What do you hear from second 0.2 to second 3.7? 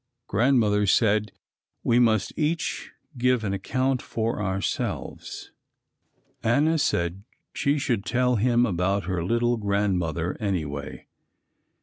Grandmother said we must each give an